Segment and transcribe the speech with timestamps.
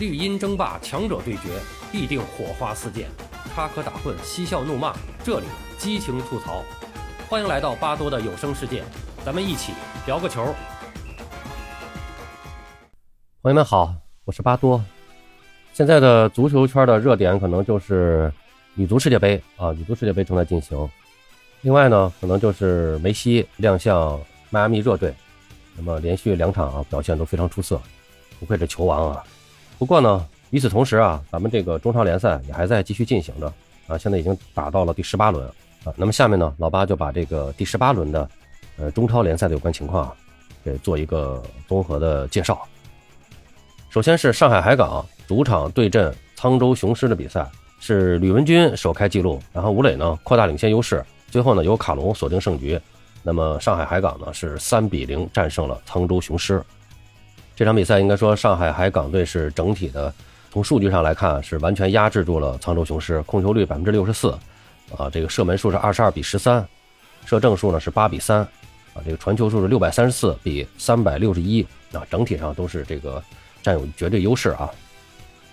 [0.00, 1.60] 绿茵争霸，强者对决，
[1.92, 3.04] 必定火花四溅；
[3.54, 5.46] 插科打诨，嬉笑怒骂，这里
[5.76, 6.64] 激情吐槽。
[7.28, 8.82] 欢迎来到巴多的有声世界，
[9.26, 9.74] 咱们一起
[10.06, 10.54] 聊个球。
[13.42, 13.94] 朋友们好，
[14.24, 14.82] 我是巴多。
[15.74, 18.32] 现在的足球圈的热点可能就是
[18.72, 20.88] 女足世界杯啊，女足世界杯正在进行。
[21.60, 25.14] 另外呢，可能就是梅西亮相迈阿密热队，
[25.76, 27.78] 那么连续两场啊表现都非常出色，
[28.38, 29.22] 不愧是球王啊。
[29.80, 33.50] 不过呢，与此同时啊，咱们这个中超联赛也还在继续进行着
[33.86, 35.42] 啊，现在已经打到了第十八轮
[35.84, 35.94] 啊。
[35.96, 38.28] 那么下面呢，老八就把这个第十八轮的
[38.76, 40.14] 呃中超联赛的有关情况啊，
[40.62, 42.60] 给做一个综合的介绍。
[43.88, 52.78] 首先是上海海港主场对阵沧州雄狮的比赛，是吕文君首开纪录，然后吴磊呢扩大领先优势，最后呢由卡隆锁定胜局。
[53.22, 56.62] 那么上海海港呢是三比零战胜了沧州雄狮。
[57.60, 60.10] 这场比赛应该说，上海海港队是整体的，
[60.50, 64.30] 从数据上来看是完全压制住了沧州雄狮，控球率百分之六十四，
[64.96, 66.66] 啊，这个射门数是二十二比十三，
[67.26, 68.38] 射正数呢是八比三，
[68.94, 71.60] 啊，这个传球数是六百三十四比三百六十一，
[71.92, 73.22] 啊，整体上都是这个
[73.62, 74.70] 占有绝对优势啊。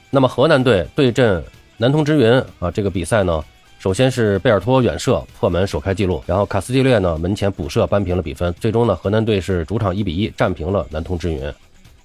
[0.10, 1.44] 那么河南队对阵
[1.76, 3.44] 南通之云啊，这个比赛呢，
[3.80, 11.54] 首先是贝尔托远射破门首开纪录，然后卡斯蒂略呢门前补射扳平了比分，最终呢河南队是主场一比一战平了南通之云。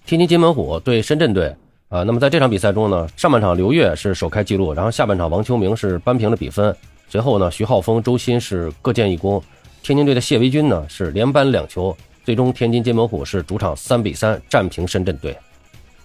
[0.05, 1.55] 天津津门虎对深圳队
[1.89, 6.75] 啊，那么在这场比赛中呢，上半场刘越是首开纪录，然后下半场王秋明是扳平了比分，
[7.09, 9.43] 随后呢徐浩峰、周鑫是各建一功，
[9.83, 15.37] 天津队的谢维军呢是连扳两球，最终天津津门虎是主场三比三战平深圳队。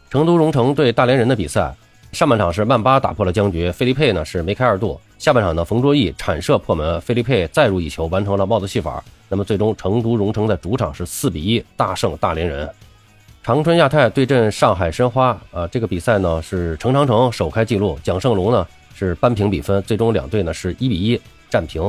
[0.09, 1.73] 成都蓉城对大连人的比赛，
[2.11, 12.69] 上半场是曼巴打破了僵局，费利佩呢是梅开二度，下半场呢冯卓毅铲射破门，费利佩再入一球完成了帽子戏法，那么最终成都蓉城在主场是四比一大胜大连人。
[13.47, 21.17] 长春亚泰对阵上海申花，啊，这个比赛呢是程长城首开纪录，蒋胜龙呢是扳平比分，最终两队呢是一比一
[21.49, 21.81] 战平。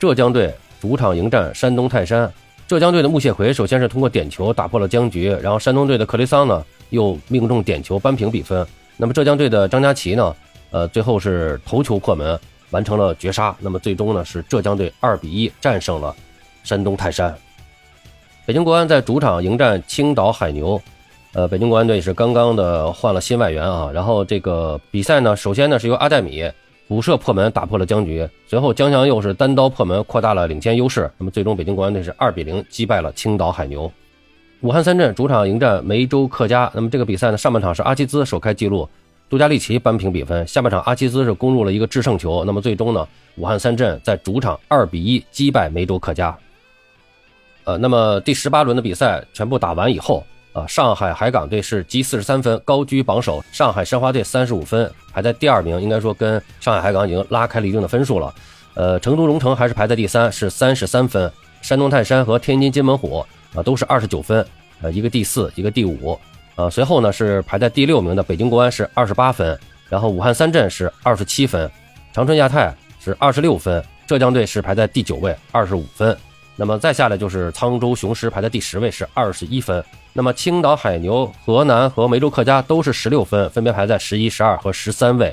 [0.00, 2.28] 浙江队主场迎战山东泰山，
[2.66, 8.66] 浙江队的穆谢奎首先是通过点球打破了僵局，然后山东队的克雷桑呢又命中点球扳平比分。
[8.96, 10.34] 那么浙江队的张佳琪呢，
[10.72, 12.36] 呃，最后是头球破门
[12.70, 13.54] 完成了绝杀。
[13.60, 16.12] 那么最终呢是浙江队二比一战胜了
[16.64, 17.32] 山东泰山。
[18.48, 20.80] 北京国安在主场迎战青岛海牛，
[21.34, 23.90] 呃，北京国安队是刚刚的换了新外援啊。
[23.92, 26.50] 然后这个比赛呢，首先呢是由阿戴米
[26.86, 31.10] 补射破门打破了僵局，随后江翔又是单刀破门扩大了领先优势。
[31.18, 33.92] 那么最终北京国安队是二比零击败了青岛海牛。
[34.62, 38.88] 武汉三镇主场迎战梅州客家，那么这个比赛呢，上半场是阿基兹首开纪录，
[39.28, 42.42] 杜加利奇扳平比分，下半场阿基兹是攻入了一个制胜球。
[42.46, 46.34] 那么最终呢，武汉三镇在主场二比一击败梅州客家。
[47.68, 50.24] 呃，那么第十八轮的比赛全部打完以后，
[50.54, 55.78] 啊，上海海港队是积四十三分，高居榜首；上海申花队三十五分，排在第二名。
[55.78, 58.34] 应该说跟上海海港已经拉开了一定的分数了。
[58.72, 61.28] 呃，成都蓉城还是排在第三，是三十三分；
[61.60, 63.22] 山东泰山和天津津门虎
[63.54, 64.42] 啊都是二十九分，
[64.80, 66.18] 呃，一个第四，一个第五。
[66.54, 69.58] 呃，随后呢是排在第六名的北京国安是二十八分，
[69.90, 71.70] 然后武汉三镇是二十七分，
[72.14, 76.16] 长春亚泰是二十六分，浙江队是排在第九位，二十五分。
[76.60, 79.82] 那么再下来就是沧州雄狮排在第十位，是二十一分。
[80.12, 85.32] 那么青岛海牛、河南和梅州客家都是十六分，分别排在十一、十二和十三位。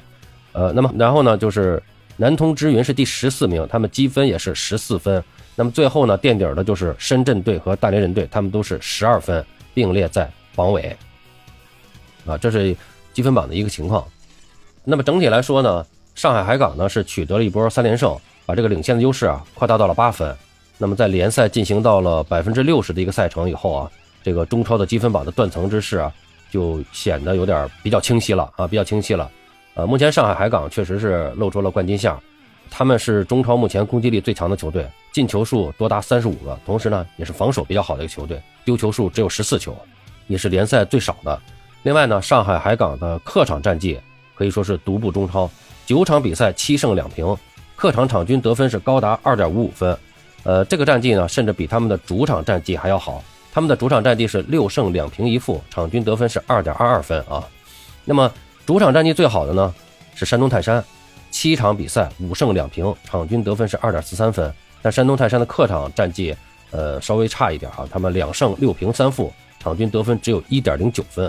[0.51, 1.81] 呃，那么然后呢，就是
[2.17, 5.21] 南通之云是第十四名，他们积分也是十四分。
[5.55, 9.43] 那么最后呢，垫底的就是深圳队和大连人队，他们都是十二分，
[9.73, 10.95] 并列在榜尾。
[12.27, 12.77] 啊，这是
[13.13, 14.05] 积分榜的一个情况。
[14.83, 15.83] 那么整体来说呢，
[16.13, 18.15] 上海海港呢是取得了一波三连胜，
[18.45, 20.35] 把这个领先的优势啊扩大到了八分。
[20.77, 23.91] 那么在联赛进行到了百分之六十的一个赛程以后啊，
[24.23, 26.11] 这个中超的积分榜的断层之势啊，
[26.51, 29.29] 就显得有点比较清晰了啊，比较清晰了。
[29.75, 32.21] 呃，目前上海海港确实是露出了冠军相，
[32.69, 39.73] 他们是中超目前攻击力最强的球队，进球数多达三十五个，同时呢也是防守比较好的一个球队，丢球数只有十四球，
[40.27, 41.41] 也是联赛最少的。
[41.83, 43.99] 另外呢，上海海港的客场战绩
[44.33, 45.49] 可以说是独步中超，
[45.85, 47.35] 九场比赛七胜两平，
[47.75, 49.97] 客场场均得分是高达二点五五分。
[50.45, 53.21] 呃，这个战绩呢，甚至比他们的主场战绩还要好。
[53.51, 57.43] 他们的主场战绩是六胜两平一负，场均得分是二点二二分啊。
[58.03, 58.31] 那么
[58.63, 59.73] 主场战绩最好的呢
[60.13, 60.83] 是山东泰山，
[61.31, 64.53] 七场比赛五胜两平，场均得分是二点四三分。
[64.83, 66.35] 但山东泰山的客场战绩
[66.69, 71.25] 呃稍微差一点啊，他们两胜六平三负，场均得分只有一点零九分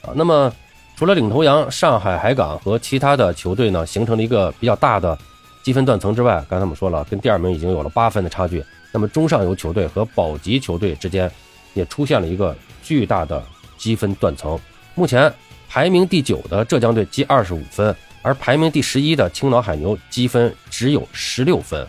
[0.00, 0.12] 啊。
[0.14, 0.52] 那么
[0.94, 5.18] 除了领头羊上海海港和其他的球队呢，形成了一个比较大的。
[5.64, 8.62] 积分断层之外，刚才我们说了，跟第二名已经有了八分的差距。
[8.92, 11.28] 那么中上游球队和保级球队之间
[11.72, 13.42] 也出现了一个巨大的
[13.78, 14.60] 积分断层。
[14.94, 15.32] 目前
[15.66, 21.84] 排名第九的浙江队积二十五分，而排名第十一的青岛海牛积分只有十六分，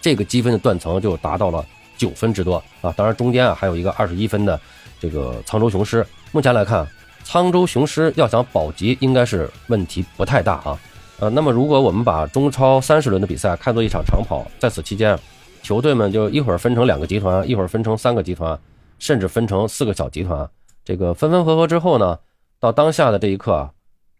[0.00, 1.62] 这个积分的断层就达到了
[1.98, 2.90] 九分之多啊！
[2.96, 4.58] 当然中间啊还有一个二十一分的
[4.98, 6.04] 这个沧州雄狮。
[6.32, 6.88] 目前来看，
[7.26, 10.78] 沧州雄狮要想保级，应该是问题不太大啊。
[11.20, 15.18] 呃，那么如果我们把中超三十轮的比赛看作一场长跑，在此期间，
[15.62, 18.58] 球队们就一会儿分成两个集团，一会儿分成三个集团，
[18.98, 20.48] 甚至分成四个小集团，
[20.82, 22.18] 这个分分合合之后呢？
[22.58, 23.70] 到当下的这一刻啊，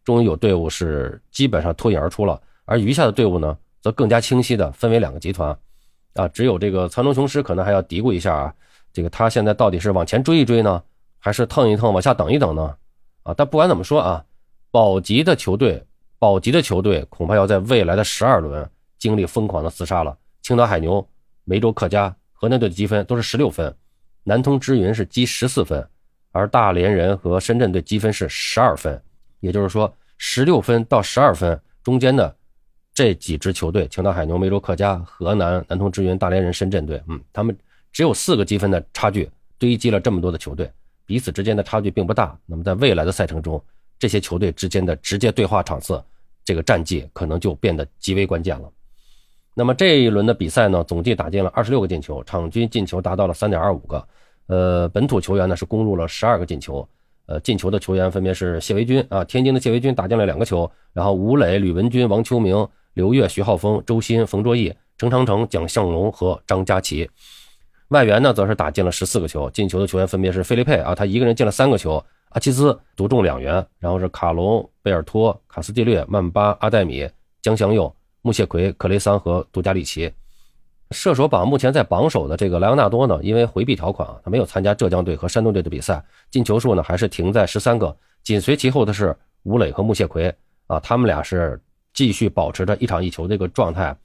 [0.04, 5.56] 终于有队伍是基本上脱颖而出了，而余下的队伍呢，则更加清晰的分为两个集团，
[6.14, 8.54] 啊，只有这个残龙雄狮可能还要嘀咕一下啊，
[8.92, 10.82] 这个他现在到底是往前追一追呢，
[11.18, 12.74] 还是蹭一蹭往下等一等呢？
[13.22, 14.22] 啊，但不管怎么说啊，
[14.70, 15.82] 保级的球队，
[16.20, 20.16] 保级的球队恐怕要在未来的十二轮经历疯狂的厮杀了。
[20.42, 21.04] 青岛海牛、
[21.44, 23.74] 梅州客家、河南队的积分都是十六分，
[24.22, 25.84] 南通支云是积十四分。
[26.32, 29.02] 而大连人和深圳队积分是十二分，
[29.40, 32.36] 也就是说，十六分到十二分中间的
[32.94, 37.56] 这几支球队，青岛海牛、梅州客家、河南南通支云、大连人、深圳队，嗯，他们
[37.90, 39.28] 只有四个积分的差距，
[39.58, 40.70] 堆积了这么多的球队，
[41.04, 42.38] 彼此之间的差距并不大。
[42.46, 43.60] 那么在未来的赛程中，
[44.00, 46.02] 这些球队之间的直接对话场次，
[46.44, 48.68] 这个战绩可能就变得极为关键了。
[49.54, 54.08] 那么这一轮的比赛呢，总计打进了二十六个进球，场均进球达到了三点二五个。
[54.46, 56.88] 呃，本土球员呢是攻入了十二个进球，
[57.26, 67.08] 呃，进球的球员分别是谢维军啊，天津的谢维军打进了两个球，然后吴磊、吕文君、王秋明、刘越、徐浩峰、周鑫、冯卓毅、程长城、蒋向龙和张佳琪。
[67.88, 77.08] 外援呢则是打进了十四个球，进球的球员分别是费利佩啊，他一个人进了三个球，阿齐兹独中两元，然后是卡隆、贝尔托、卡斯蒂略、曼巴、阿戴米、
[77.42, 80.12] 江祥佑、穆谢奎、克雷桑和杜加里奇。
[80.92, 87.96] 射手榜目前在榜首的这个莱昂纳多呢，因为回避条款啊，他没有参加浙江队和山东队的比赛，进球数呢还是停在十三个。
[88.22, 90.32] 紧随其后的是吴磊和穆谢奎
[90.66, 91.60] 啊，他们俩是
[91.94, 93.96] 继续保持着一场一球这个状态，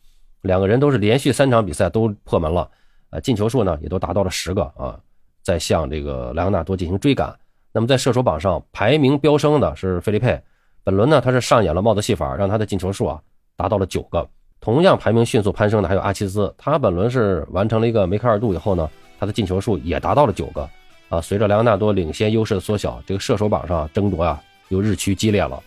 [0.41, 2.69] 两个人都是连续三场比赛都破门了，
[3.11, 4.99] 呃，进球数呢也都达到了十个啊，
[5.43, 7.35] 在向这个莱昂纳多进行追赶。
[7.75, 10.41] 那么在射手榜上排名飙升的是费利佩，
[10.81, 13.19] 本轮呢他是上演了帽子戏法，让他的进球数啊
[13.57, 14.25] 达到了九个。
[14.61, 18.89] 同样排名迅速攀升的还有阿齐兹，他本轮是完成了一个梅开二度以后呢，
[19.19, 20.61] 他的进球数也达到了九个，
[21.09, 25.61] 啊，随着莱昂纳多领先优势的缩小，这个射手榜上争夺啊又日趋激烈了，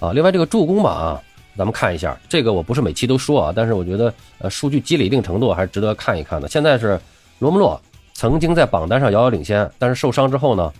[0.00, 1.22] 啊，另外这个助攻榜啊，
[1.56, 6.46] 咱们看一下，这个我不是每期都说啊，但是我觉得呃数据积累一定程度还是值得看一看的。
[6.48, 7.00] 现在是
[7.38, 7.80] 罗姆洛
[8.12, 10.70] 曾经在榜单上遥遥领先，但是受伤之后呢，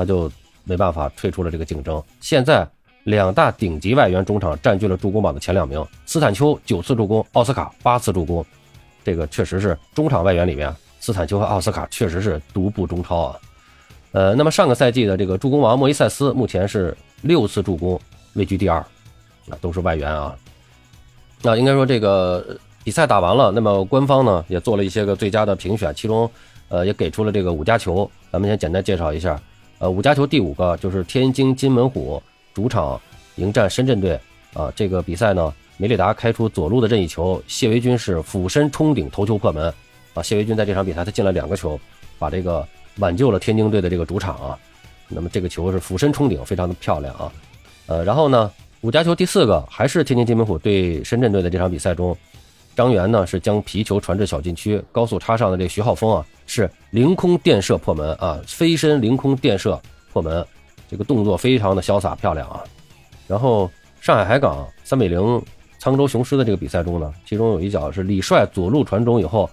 [0.00, 0.32] 他就
[0.64, 2.66] 没办法退出了这个竞争，现在。
[3.04, 8.44] 两大顶级外援中场占据了助攻榜的前两名，斯坦丘九次助攻，奥斯卡八次助攻，
[9.02, 13.36] 这个确实是中场外援里面，斯坦丘和奥斯卡确实是独步中超啊。
[14.12, 17.98] 呃，那么上个赛季的这个助攻王莫伊塞斯目前是六次助攻，
[18.34, 18.84] 位居第二，
[19.46, 20.36] 那都是外援啊。
[21.40, 26.30] 那应该说这个比赛打完了，那么官方呢也做了一些个最佳的评选，其中
[26.68, 29.40] 呃也给出了这个五佳球，咱们先简单介绍一下，
[29.80, 32.22] 呃五佳球第五个就是天津津门虎。
[32.52, 33.00] 主场
[33.36, 34.18] 迎战深圳队
[34.52, 39.72] 啊，这个比赛呢，梅里达开出左路的任意球，谢维军是俯身冲顶头球破门
[40.14, 40.22] 啊。
[40.22, 41.78] 谢维军在这场比赛他进了两个球，
[42.18, 42.66] 把这个
[42.98, 44.58] 挽救了天津队的这个主场啊。
[45.08, 47.32] 那么这个球是俯身冲顶，非常的漂亮啊。
[47.86, 52.14] 呃，然后呢，五加球第四个还是天津津门虎对深圳队的这场比赛中，
[52.80, 59.78] 张源呢是将皮球传至小禁区，高速插上的这徐浩峰啊是凌空垫射破门啊，飞身凌空垫射
[60.14, 60.42] 破门。
[60.88, 62.64] 这个动作非常的潇洒漂亮啊，
[63.28, 63.70] 然后
[64.00, 65.20] 上海海港三比零
[65.78, 69.50] 沧州雄狮的这个比赛中呢，其中有一脚是李帅左路传中以后，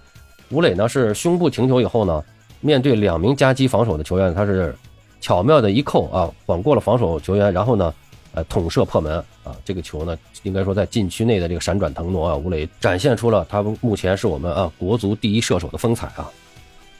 [0.49, 2.23] 吴磊呢是胸部停球以后呢，
[2.61, 4.73] 面对两名夹击防守的球员，他是
[5.19, 7.93] 巧妙的一扣啊，晃过了防守球员，然后呢，
[8.37, 16.29] 呃捅射破门啊，这个球呢应该说在禁区内的这个闪转腾挪啊，吴磊展现出了他目前是我们啊国足第一射手的风采啊。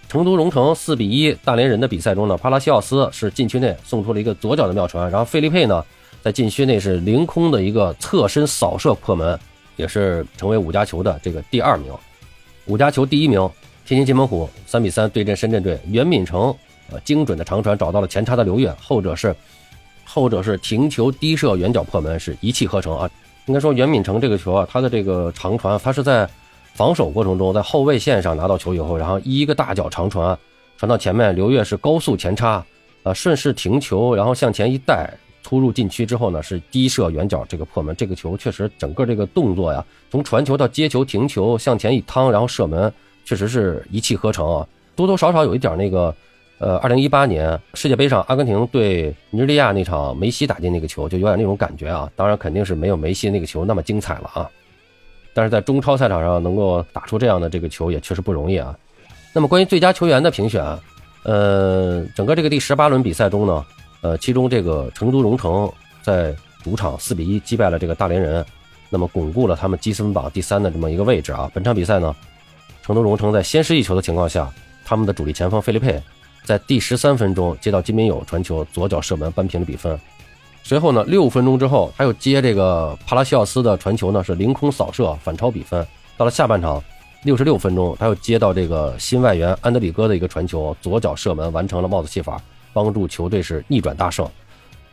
[0.10, 5.86] 成都荣城四比一大连人的比赛中呢，帕拉西奥斯是禁区内送出了一个左脚的妙传，然后费利佩呢
[6.24, 9.40] 在禁区内是凌空的一个侧身扫射破门，
[9.76, 11.94] 也是成为五加球的这个第二名。
[12.66, 13.48] 五加球第一名，
[13.86, 16.56] 天津津门虎三比三对阵深圳队，袁敏成
[16.90, 19.36] 呃精准的长传找到了前插的刘越，后者是
[20.08, 23.10] 后者是停球低射远角破门，是一气呵成啊。
[23.46, 26.28] 应该说袁敏成这个球啊，他的这个长传他是在。
[26.74, 30.38] 防守过程中，在后卫线上拿到球以后，然后一个大脚长传
[30.78, 32.64] 传到前面，刘越是高速前插，
[33.02, 35.12] 啊，顺势停球，然后向前一带，
[35.42, 37.96] 突入禁区之后呢，是低射远角这个破门。
[37.96, 42.94] 这个球确实整个这个动作呀，从传球到接球、停球、向前一趟，然后射门，
[43.26, 46.16] 确实是一气呵成啊，多多少少有一点那个
[46.60, 52.10] 呃，二零一八年世界杯上，阿根廷对尼日利亚那场梅西打进那个球，就有点那种感觉啊。
[52.16, 54.50] 当然，肯定是没有梅西那个球那么精彩了啊。
[55.36, 58.76] 但是在中超赛场上能够打出这样的这个球，也确实不容易啊。
[59.34, 60.66] 那么关于最佳球员的评选，
[61.22, 63.66] 呃，整个这个第十八轮比赛中呢，
[64.02, 65.72] 呃，其中这个成都荣城
[66.02, 68.44] 在主场四比一击败了这个大连人，
[68.90, 71.52] 那么巩固了他们积分榜第三的这么一个位置啊。
[71.54, 72.16] 本场比赛呢，
[72.82, 74.52] 成都荣城在先失一球的情况下，
[74.84, 76.02] 他们的主力前锋费利佩。
[76.48, 80.00] 在第十三分钟接到金敏友传球，左脚射门扳平了比分。
[80.64, 85.86] 随后呢，六分钟之后，他又接这个帕拉西奥斯的传球呢，是凌空扫射反超比分。
[86.16, 86.82] 到了下半场
[87.24, 94.26] 六十六分钟，他又接到这个新外援安德里戈的一个传球，左脚射门完成了帽子戏法，帮助球队是逆转大胜。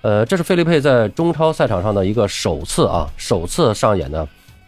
[0.02, 4.26] 呃，这是费利佩在中超赛场上的一个首次啊，首次上演的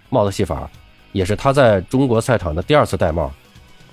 [0.08, 0.70] 帽子戏法，
[1.10, 3.32] 也是他在中国赛场的第二次戴帽。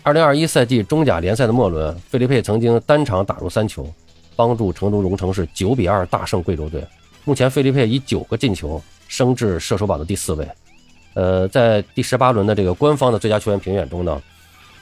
[0.03, 3.87] 二零二一赛季中甲联赛的末轮，费利佩曾经单场打入三球，
[4.35, 6.85] 帮助成都荣城是九比二大胜贵州队。
[7.23, 10.45] 目前，费利佩以九个进球升至射手榜的第四位。
[11.13, 14.21] 呃，在第十八轮的这个官方的最佳球员评选中呢，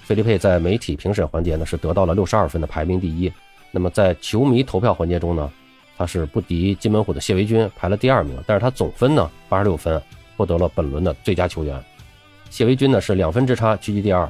[0.03, 3.31] 费利佩在媒体评审环节呢是得到了六十二分的排名第一。
[3.69, 5.47] 那么在球迷投票环节中呢，
[5.99, 8.35] 他是不敌金门虎的谢维军，排了第二名。
[8.47, 10.01] 但是他总分呢八十六分，
[10.35, 11.79] 获得了本轮的最佳球员。
[12.49, 14.27] 谢维军呢是两分之差屈居第二。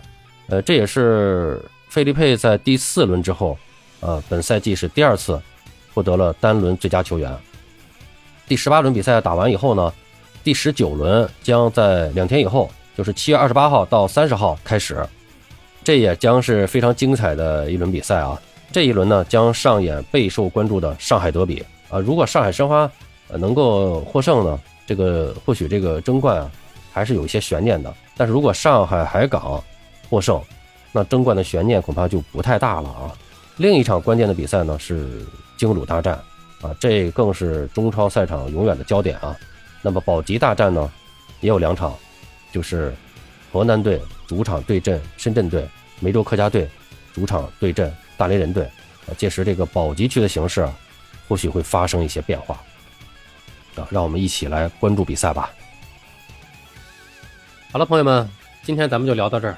[0.51, 3.57] 呃，这也是费利佩在第四轮之后，
[4.01, 5.41] 呃，本赛季是第二次
[5.93, 7.33] 获得了单轮最佳球员。
[8.49, 9.93] 第十八轮比赛打完以后呢，
[10.43, 15.07] 第十九轮将在两天以后，就是七月二十八号到三十号开始，
[15.85, 18.37] 这也将是非常精彩的一轮比赛啊！
[18.73, 21.97] 这一轮呢，将上演备受关注的上海德比啊！
[21.97, 22.91] 如果上海申花
[23.29, 26.51] 呃能够获胜呢，这个或许这个争冠啊
[26.91, 27.93] 还是有一些悬念的。
[28.17, 29.63] 但是如果上海海港，
[30.11, 30.43] 获胜，
[30.91, 33.15] 那争冠的悬念恐怕就不太大了啊！
[33.55, 35.25] 另一场关键的比赛呢是
[35.55, 36.21] 京鲁大战
[36.61, 39.33] 啊，这更是中超赛场永远的焦点啊。
[39.81, 40.91] 那么保级大战呢
[41.39, 41.95] 也有两场，
[42.51, 42.93] 就是
[43.53, 45.65] 河南队主场对阵深圳队，
[46.01, 46.69] 梅州客家队
[47.13, 48.69] 主场对阵大连人队。
[49.07, 50.67] 啊，届时这个保级区的形势，
[51.29, 52.61] 或许会发生一些变化
[53.75, 55.49] 啊，让我们一起来关注比赛吧。
[57.71, 58.29] 好了，朋友们，
[58.63, 59.57] 今天咱们就聊到这儿。